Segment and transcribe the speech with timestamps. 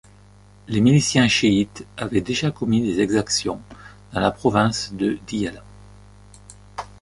[0.67, 3.61] Les miliciens chiites avaient déjà commis des exactions
[4.13, 5.63] dans la province de Diyala.